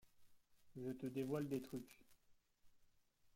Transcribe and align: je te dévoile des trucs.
je 0.77 0.89
te 0.93 1.05
dévoile 1.05 1.47
des 1.47 1.61
trucs. 1.61 2.01